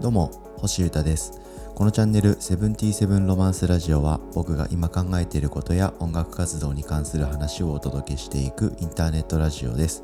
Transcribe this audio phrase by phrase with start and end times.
[0.00, 1.40] どうも星歌です。
[1.78, 10.02] このチャンネル「セブンティブンロマンスラジオ」は僕が今考えていることや音楽活動に関する話をお届けしていくインターネットラジオです。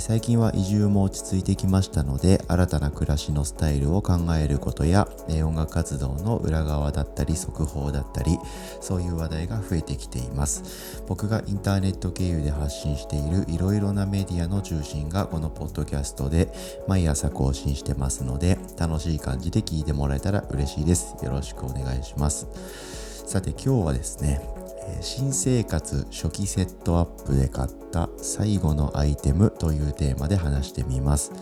[0.00, 8.36] 最近は移住も落ち着いてきましたので新たな暮らしのスタイルを考えることや音楽活動の裏側だったり速報だったり
[8.80, 10.64] そういう話題が増えてきています。
[11.06, 16.52] 僕がインターネット経由で発信しているいろいろなメディアの中心がこのポッドキャストで
[16.88, 21.03] 毎朝更新してますので楽しい感じで聞いてもらえたら嬉しいです。
[21.22, 22.46] よろしくお願いします
[23.26, 24.40] さて今日はですね
[25.00, 31.32] 新生活初期セットアップで買った最後のアイテムというテーマで話してみます。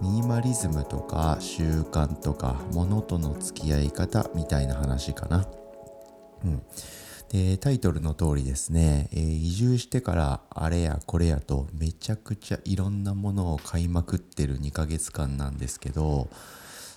[0.00, 5.46] ミニマリズムとか習慣とか物との付き合い方みたいな話かな。
[6.44, 6.62] うん。
[7.30, 16.28] で、タイトルの通りですね、えー、移住してからあれやこれやとめちゃくちゃいろんなものを買いまくってる2ヶ月間なんですけど、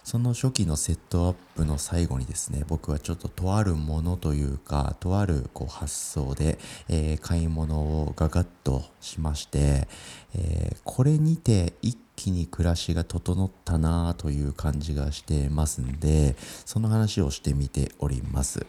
[0.04, 6.58] その初期のセットアップの最後にですね僕はちょっととあるものというかとあるこう発想で、
[6.90, 9.88] えー、買い物をガガッとしまして、
[10.36, 18.66] えー、これにて一気に暮らしが整ったなという感じがしてますんでその話をしてみております。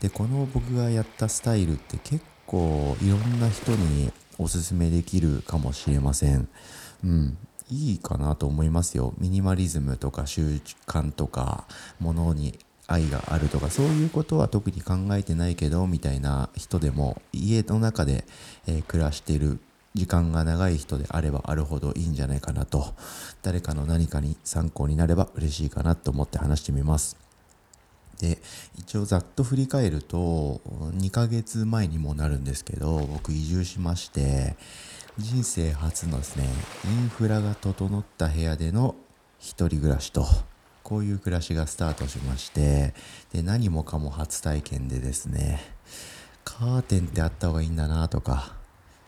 [0.00, 6.48] でこの僕がやったスタイルって結構いろんな人におすすめできるかもしれません。
[7.04, 7.38] うん。
[7.72, 9.14] いいかなと思いますよ。
[9.18, 11.64] ミニマリズムとか習慣とか、
[12.00, 18.26] ものに愛があるとか、そういうことは特に考えてないけど、みたいな人でも、家の中で、
[18.66, 19.58] えー、暮らしている
[19.94, 22.94] 時間が長い人であればあるほどいいんじゃないかなと、
[23.40, 27.16] 誰かの何かに参考になれば嬉しいかなと思って話してみます。
[28.22, 28.38] で
[28.78, 30.60] 一応ざっと振り返ると
[30.96, 34.54] 2ヶ月前にもなるんですけど僕移住しまして
[35.18, 36.44] 人生初のですね
[36.84, 38.94] インフラが整った部屋での
[39.40, 40.24] 一人暮らしと
[40.84, 42.94] こういう暮らしがスタートしまして
[43.32, 45.60] で何もかも初体験でですね
[46.44, 48.54] カーテンってあった方がいいんだなとか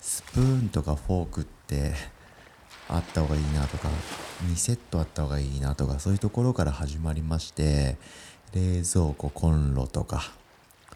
[0.01, 1.95] スプーンとかフォークって
[2.89, 3.89] あった方がいいなとか
[4.43, 7.97] 2セットあった方がいいなとかそういうところから始まりまして
[8.53, 10.33] 冷蔵庫コンロとか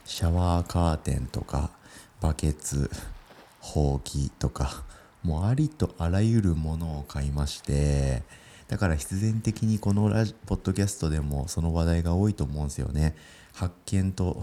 [0.04, 1.70] シャワーカーテンとか
[2.20, 2.90] バケツ
[3.60, 4.84] ほうきとか
[5.22, 8.22] もうありとあらゆるものを買いまして
[8.68, 13.16] だから必然的にこのラジポッドキャストでもその話題が多いと思うんですよね。
[13.54, 14.42] 発見と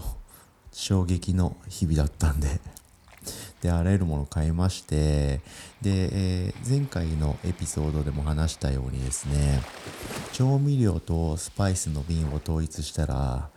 [0.72, 2.60] 衝撃の日々だったんで。
[3.62, 5.40] であらゆるものを買いまして
[5.82, 9.60] で、えー、前回のエピソードでも話したようにですね
[10.32, 13.48] 調味料とスパイスの瓶を統一したら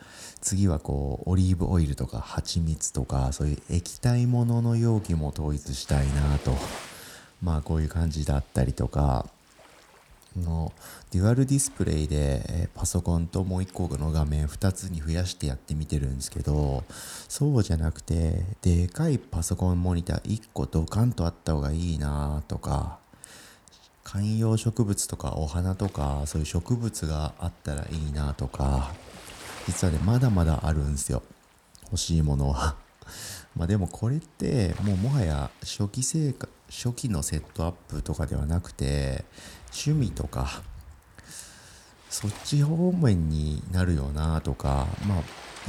[0.41, 6.55] 次はこうオリーブオイルとか蜂蜜とかそういう液体物のの容器も統一したいなと。
[7.41, 9.25] まあこういう感じだったりとか。
[10.37, 10.71] の
[11.11, 16.83] デュアルディスプレイでパソコンともう1個の画面2つに増やしてやってみてるんですけど
[17.27, 22.99] そうじゃなくてでかいパソコンモニター1個ドカンとあった方がいいなとか
[24.03, 28.91] 観葉植物とかお花とかそういう植物があったらいいなとか
[29.67, 31.21] 実はねまだまだあるんですよ。
[31.91, 32.75] 欲しいものは。
[33.55, 39.25] まあでもこれってもうもはや初期生活初期のセットアップとかではなくて
[39.73, 40.61] 趣味とか
[42.09, 45.23] そっち方面になるよなとかまあ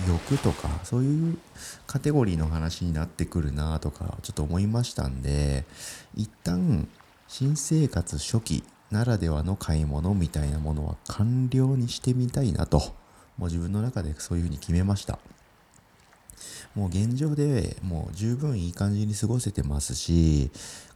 [0.08, 1.38] 欲とかそういう
[1.86, 5.64] カテゴリーの話になってくるなとかちょっと思いましたんで
[6.14, 6.88] 一旦
[7.28, 12.78] 新生活初期ならではの買い物みたいなものは完了にしてみたいなと
[13.36, 15.18] もう自分の中でそういうふうに決めました。
[16.74, 20.50] もう現状でもう十分いい感じに過ごせてますし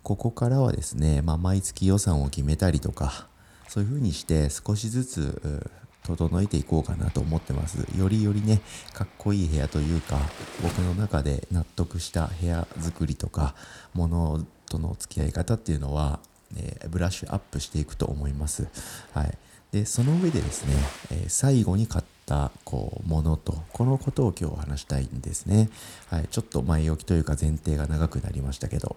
[0.04, 3.26] ここからはですね、まあ、毎月予算を決めたりとか、
[3.68, 5.70] そういう風にして少しずつ
[6.04, 7.86] 整えていこうかなと思ってます。
[7.98, 8.60] よりよりね、
[8.92, 10.20] かっこいい部屋というか、
[10.62, 13.54] 僕の中で納得した部屋作りとか、
[13.94, 16.20] 物との付き合い方っていうのは、
[16.54, 18.68] えー、ブラッシュアップしていくと思います。
[19.14, 19.38] はい。
[19.72, 20.74] で、その上でですね、
[21.12, 25.70] えー、最後に買ったこうものと、このことを今日話したいんですね。
[26.08, 26.28] はい。
[26.30, 28.96] ちょっと前置きというか前提が長くなりましたけど、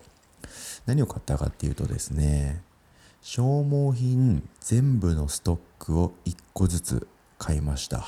[0.86, 2.62] 何を買ったかっていうとですね、
[3.22, 7.08] 消耗品全部のストックを1個ずつ
[7.38, 8.06] 買いました。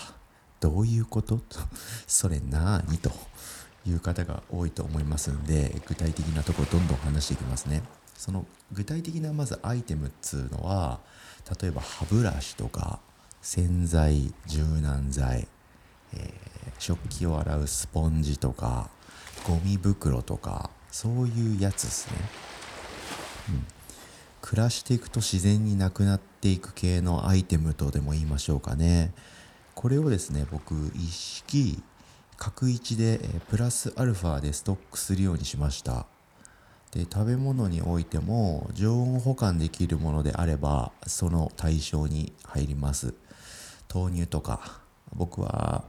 [0.60, 1.38] どういうこと？
[1.38, 1.60] と
[2.08, 3.12] それなーにと
[3.86, 7.84] いう方が多いと思いますんで、具体的なとこどんどん話していきますね。
[8.16, 11.00] その具体的なまずアイテムっつうのは、
[11.62, 13.00] 例えば歯ブラシとか
[13.42, 15.48] 洗剤、柔軟剤、
[16.14, 18.90] えー、食器を洗うスポンジとか、
[19.48, 22.18] ゴミ袋とか、そういうやつですね。
[23.50, 23.68] うん。
[24.42, 29.14] 暮らしていくと自然になくなっていく系のアイテムとでも言いましょうかね。
[29.76, 31.82] これをですね僕一式
[32.38, 33.20] 角一で
[33.50, 36.06] プラスアルファでストックするようにしました。
[36.92, 43.14] で食べ物においても常温保管できるものであればその対象に入ります。
[43.94, 44.82] 豆乳とか
[45.16, 45.84] 僕は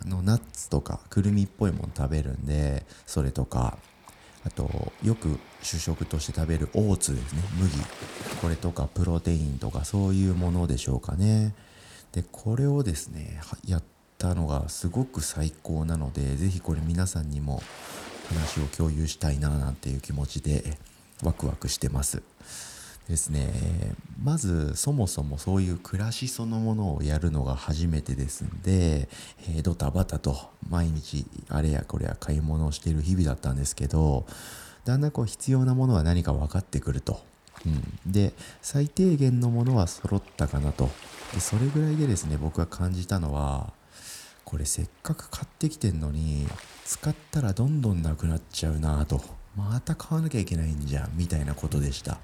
[0.00, 3.78] あのナッツとかくるみっぽいもの食べるんでそれとか
[4.44, 7.42] あとよく主食として食べるオーツですね。
[7.58, 7.72] 麦。
[8.40, 11.54] これとかプロテインとかそういうものでしょうかね。
[12.10, 13.82] でこれをですねやっ
[14.18, 17.62] たのがすごく最高なので是非これ皆さんにも
[18.28, 20.76] 話を共有したいななんていう気持ちで
[21.22, 22.22] ワクワクしてます。
[23.08, 23.52] ですね。
[24.22, 29.08] まずそもそもそういう暮らしそのものをやるのが初めてですんで、
[29.48, 30.36] えー、ドタバタと
[30.68, 34.26] 毎日あれやこれや買い物をしている日々だったんですけど
[34.84, 37.20] だんだんこう必要なものは何か分かってくると、
[37.66, 40.88] うん、で最低限のものは揃ったかなと。
[41.34, 43.72] でそれぐらいでですね僕が感じたのは
[44.44, 46.46] これせっかく買ってきてんのに
[46.84, 49.20] 使ったらどんどんなくなっちゃうなと。
[49.56, 52.18] また買わなきゃいけないんじゃんみたいなことでした。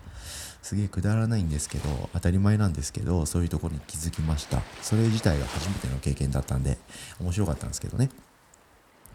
[0.68, 4.60] すげえくだらないんですけど当たり前なんですけどそういうところに気づきました。
[4.82, 6.76] それ自体が初めての経験だったんで
[7.18, 8.10] 面白かったんですけどね。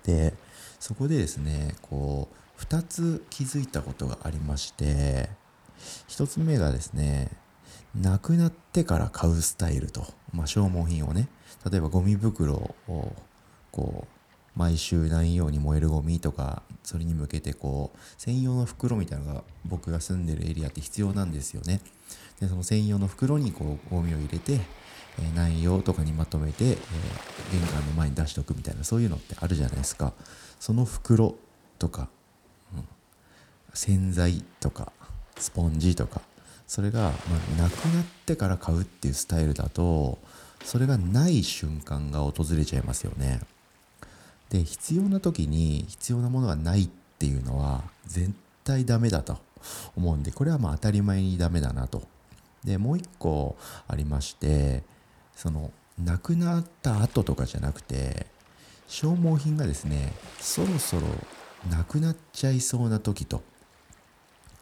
[0.03, 0.33] で
[0.79, 2.27] そこでですねこ
[2.57, 5.29] う2つ気づいたことがありまして
[6.07, 7.29] 1つ目がですね
[7.93, 11.27] なくなってから買うスタイルと、まあ、消耗品をね
[11.69, 13.13] 例えばゴミ袋を
[13.71, 14.12] こう
[14.55, 21.81] 毎週何ように燃えるゴミとかそれに向けてこう専用の袋みたいなのが僕が住んでるエリアって必要なんですよね
[22.39, 26.75] でその専用の袋にこうゴミを入れて、えー、内容とかにまとめて、えー、
[27.51, 30.13] 玄関の前に出しておくみたいなそういうのってあるじゃないですか
[30.59, 31.35] その袋
[31.79, 32.09] とか、
[32.75, 32.85] うん、
[33.73, 34.91] 洗剤とか
[35.37, 36.21] スポンジとか
[36.67, 37.09] それが、ま
[37.59, 40.19] あ、なくなってから買うっていうスタイルだと
[40.63, 43.41] それがない瞬間が訪れちゃいますよね。
[44.49, 48.31] で必要な時に必要なものがないっていうのは絶
[48.63, 49.37] 対ダメだと
[49.95, 52.03] 思うんでこれはまあ当たり前にダメだなと。
[52.63, 53.57] でもう一個
[53.87, 54.83] ありまして
[55.35, 58.27] その亡くなった後とかじゃなくて
[58.87, 61.03] 消耗品がですねそろそろ
[61.69, 63.43] なくなっちゃいそうな時と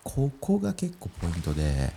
[0.03, 1.93] ここが結構ポイントで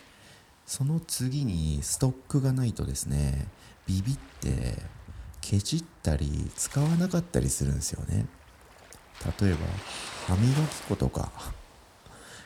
[0.66, 3.46] その次にストックがないとですね
[3.86, 4.78] ビビって
[5.44, 8.26] ケチったり使わなかったりするんですよね。
[9.40, 9.58] 例えば
[10.26, 11.30] 歯磨き粉とか。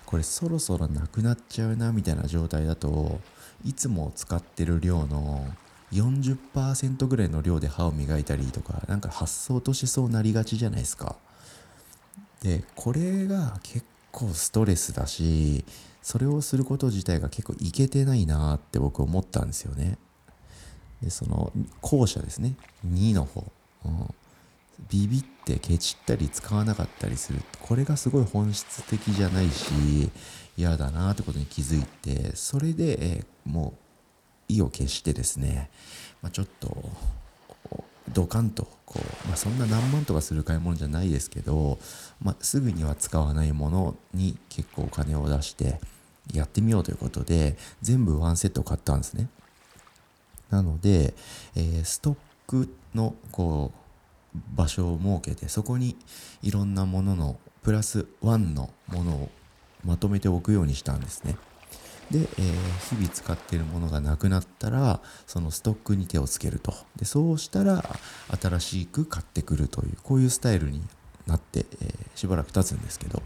[0.05, 3.21] これそろそろなくなっちゃうなみたいな状態だと
[3.63, 5.47] いつも使ってる量の
[5.93, 11.17] 40%ぐらいの量で歯を磨いたりとかなんか発想としそうなりがちじゃないですか。
[12.41, 15.67] でこれが結構ストレスだし
[16.01, 19.99] それをすること自体が結構いけてないなって僕思ったんですよね。
[21.03, 22.55] でその後者ですね。
[22.87, 23.45] 2の方、
[23.85, 24.15] うん、
[24.91, 27.41] ビビってケチったり使わなかったりする。
[27.61, 30.11] これがすごい本質的じゃないし
[30.57, 33.75] 嫌だなってことに気づいてそれで、え、も
[34.49, 35.71] う意を決してですね、
[36.23, 36.91] まあ、ちょっと
[38.13, 41.79] ドカンとこう、まあ、そんな何万とかする買い物じゃないですけど、
[42.23, 45.79] まあ、すぐには使わないものに結構お金を出して
[46.33, 49.29] やってみようということで全部ワンセット買ったんですね。
[50.51, 51.15] なので、
[51.57, 52.17] えー、ストッ
[52.47, 55.97] クのこう場所を設けてそこに
[56.43, 59.31] いろんなもののプラスワンのものを
[59.85, 61.37] まとめておくようにしたんですね。
[62.11, 62.27] で、えー、
[62.89, 67.85] 日々使っているものがなくなったらそのストックに手をつけるとでそうしたら
[68.41, 70.83] 新しく買ってくるというこういうスタイルに
[71.27, 73.23] なって、えー、しばらく経つんですけど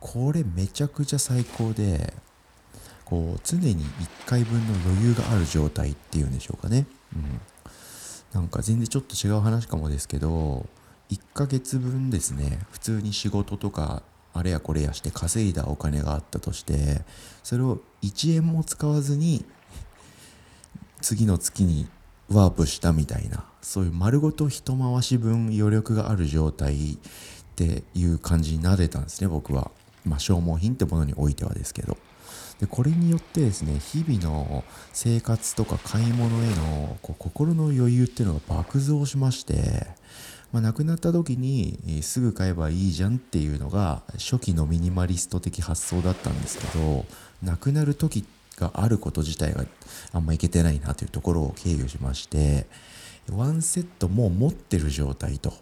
[0.00, 2.12] これめちゃくちゃ最高で
[3.08, 6.86] こう常に1回分の余裕がある状態っていうんでしょうかね、
[7.16, 7.40] うん、
[8.34, 10.66] なんか全然ちょっと違う話かもですけど
[11.10, 12.58] 1ヶ月分ですね。
[12.70, 14.02] 普通に仕事とか
[14.34, 17.00] あれやこれやして稼いだお金があったとして
[17.42, 19.46] それを1円も使わずに
[21.00, 21.88] 次の月に
[22.30, 26.98] ワープしたみたいなそういう丸ごと一回し分余力がある状態っ
[27.56, 29.70] ていう感じになれたんですね僕は。
[30.04, 31.96] まあ消耗品ってものにおいてはですけど。
[32.60, 39.86] でこれによってですね日々の生活とか買い物へのこう心の余裕っていうのが爆増しまして
[40.52, 47.04] まあ、亡くなった時に、すぐ買えばいいじゃんっていうのが初期のミニマリスト的発想だったんですけど
[47.42, 48.24] 亡くなる時
[48.56, 49.64] があること自体が
[50.12, 52.66] あんまいけてないなというところを経由しまして
[53.30, 55.52] ワンセットも持ってる状態と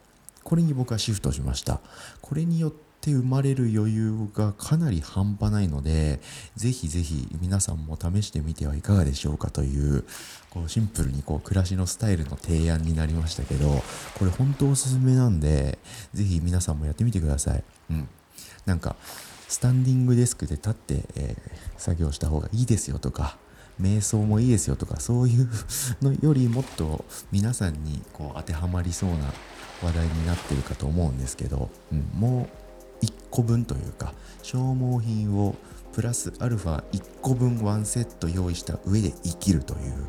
[0.45, 1.81] これに僕はシフトしました。
[2.23, 6.19] これによってって生まれる余裕がかなり半端ないので、
[6.57, 10.05] ぜひぜひ皆さんも試してみてはいかがでしょうかという、
[10.51, 13.83] こうシンプルにこう暮らしのスタイルの提案になりましたけど、
[14.19, 15.79] これ本当おすすめなんで、
[16.15, 17.63] ぜひ皆さんもやってみてください。
[17.91, 18.09] うん。
[18.65, 18.97] なんか、
[19.47, 23.39] スタンディングデスクで立って、えー、作業した方がいいですよとか、
[23.81, 25.49] 瞑想もいいですよとか、そういう
[26.03, 29.33] のよりもっと皆さんにこう当てはまりそうな
[29.83, 32.66] 話題になってるかと思うんですけど、うん、もう
[33.37, 35.55] 個分というか消耗品を
[35.93, 40.07] プラスアルファ1個分ワンセット用意した上で生きるという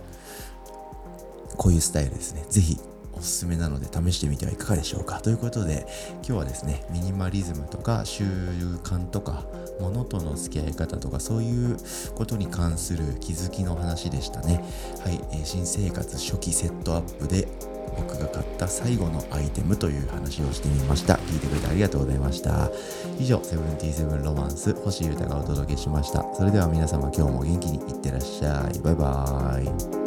[1.58, 2.46] こういうスタイルですね。
[2.50, 2.78] ぜひ
[3.14, 8.24] おすすめなので試してみてはいかがでしょうかということで今日はですねミニマリズムとか習
[8.84, 9.44] 慣とか
[9.82, 11.78] 物との付き合い方とかそういう
[12.16, 14.64] ことに関する気づきの話でしたね
[15.04, 17.48] はい、えー、新生活初期セットアップで
[17.98, 21.16] 僕が買った最後のアイテムという話をしてみました。
[21.16, 22.70] 聞いてくれてありがとうございました。
[23.20, 26.26] 以上セブンティーセブンロマンス星優太がお届けしました。
[26.34, 28.80] それでは皆様今日も元気にいってらっしゃい。
[28.80, 30.07] バイバーイ。